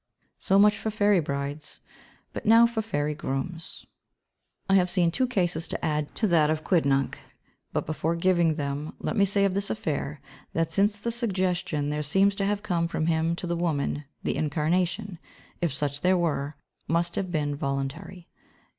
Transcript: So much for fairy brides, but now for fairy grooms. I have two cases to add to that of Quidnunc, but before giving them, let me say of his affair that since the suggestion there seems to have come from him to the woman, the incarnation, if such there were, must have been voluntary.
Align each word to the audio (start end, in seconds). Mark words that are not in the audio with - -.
So 0.39 0.57
much 0.57 0.79
for 0.79 0.89
fairy 0.89 1.19
brides, 1.19 1.79
but 2.33 2.43
now 2.47 2.65
for 2.65 2.81
fairy 2.81 3.13
grooms. 3.13 3.85
I 4.67 4.73
have 4.73 4.89
two 4.91 5.27
cases 5.27 5.67
to 5.67 5.85
add 5.85 6.15
to 6.15 6.25
that 6.25 6.49
of 6.49 6.63
Quidnunc, 6.63 7.19
but 7.71 7.85
before 7.85 8.15
giving 8.15 8.55
them, 8.55 8.95
let 8.97 9.15
me 9.15 9.25
say 9.25 9.45
of 9.45 9.53
his 9.53 9.69
affair 9.69 10.19
that 10.53 10.71
since 10.71 10.99
the 10.99 11.11
suggestion 11.11 11.91
there 11.91 12.01
seems 12.01 12.35
to 12.37 12.45
have 12.45 12.63
come 12.63 12.87
from 12.87 13.05
him 13.05 13.35
to 13.35 13.45
the 13.45 13.55
woman, 13.55 14.05
the 14.23 14.35
incarnation, 14.37 15.19
if 15.61 15.71
such 15.71 16.01
there 16.01 16.17
were, 16.17 16.55
must 16.87 17.13
have 17.15 17.31
been 17.31 17.55
voluntary. 17.55 18.27